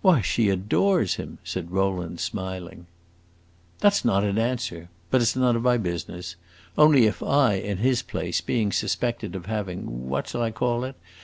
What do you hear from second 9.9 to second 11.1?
what shall I call it?